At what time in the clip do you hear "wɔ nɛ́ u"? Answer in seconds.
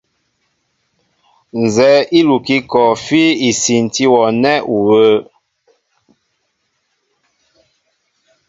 4.13-4.75